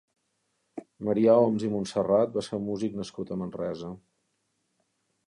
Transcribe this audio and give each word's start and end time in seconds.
Marià 1.09 1.35
Homs 1.41 1.65
i 1.67 1.69
Montserrat 1.73 2.33
va 2.39 2.45
ser 2.47 2.55
un 2.61 2.65
músic 2.71 2.97
nascut 3.03 3.35
a 3.37 3.39
Manresa. 3.43 3.93